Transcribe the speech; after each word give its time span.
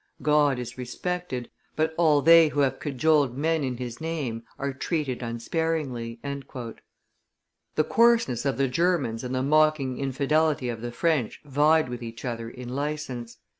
God 0.23 0.57
is 0.57 0.79
respected, 0.79 1.51
but 1.75 1.93
all 1.95 2.23
they 2.23 2.47
who 2.47 2.61
have 2.61 2.79
cajoled 2.79 3.37
men 3.37 3.63
in 3.63 3.77
His 3.77 4.01
name 4.01 4.41
are 4.57 4.73
treated 4.73 5.21
unsparingly." 5.21 6.19
The 7.75 7.83
coarseness 7.83 8.43
of 8.43 8.57
the 8.57 8.67
Germans 8.67 9.23
and 9.23 9.35
the 9.35 9.43
mocking 9.43 9.99
infidelity 9.99 10.69
of 10.69 10.81
the 10.81 10.91
French 10.91 11.39
vied 11.45 11.87
with 11.87 12.01
each 12.01 12.25
other 12.25 12.49
in 12.49 12.69
license. 12.69 13.37